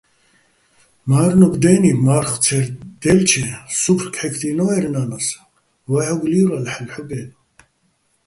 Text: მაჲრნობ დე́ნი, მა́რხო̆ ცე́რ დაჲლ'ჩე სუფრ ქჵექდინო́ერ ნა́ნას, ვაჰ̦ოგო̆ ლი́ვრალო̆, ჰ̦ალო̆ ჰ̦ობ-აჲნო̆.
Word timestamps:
მაჲრნობ 1.09 1.53
დე́ნი, 1.61 1.91
მა́რხო̆ 2.05 2.39
ცე́რ 2.43 2.65
დაჲლ'ჩე 3.01 3.43
სუფრ 3.79 4.05
ქჵექდინო́ერ 4.15 4.85
ნა́ნას, 4.93 5.27
ვაჰ̦ოგო̆ 5.91 6.29
ლი́ვრალო̆, 6.31 6.71
ჰ̦ალო̆ 6.73 6.89
ჰ̦ობ-აჲნო̆. 6.95 7.31